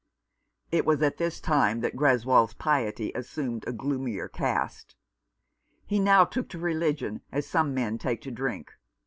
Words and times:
It 0.71 0.83
was 0.83 0.99
at 1.03 1.17
this 1.17 1.39
time 1.39 1.81
that 1.81 1.95
Greswold's 1.95 2.55
piety 2.55 3.11
assumed 3.13 3.65
a 3.67 3.71
gloomier 3.71 4.27
cast. 4.27 4.95
He 5.85 5.99
now 5.99 6.25
took 6.25 6.49
to 6.49 6.57
religion, 6.57 7.21
as 7.31 7.45
some 7.45 7.75
men 7.75 7.99
take 7.99 8.21
to 8.21 8.31
drink. 8.31 8.71